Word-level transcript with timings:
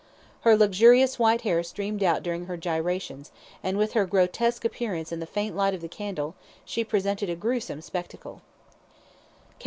Her 0.39 0.57
luxurious 0.57 1.19
white 1.19 1.41
hair 1.41 1.61
streamed 1.61 2.01
out 2.01 2.23
during 2.23 2.45
her 2.47 2.57
gyrations, 2.57 3.31
and 3.61 3.77
with 3.77 3.93
her 3.93 4.07
grotesque 4.07 4.65
appearance 4.65 5.11
and 5.11 5.21
the 5.21 5.27
faint 5.27 5.55
light 5.55 5.75
of 5.75 5.81
the 5.81 5.87
candle, 5.87 6.33
she 6.65 6.83
presented 6.83 7.29
a 7.29 7.35
gruesome 7.35 7.81
spectacle. 7.81 8.41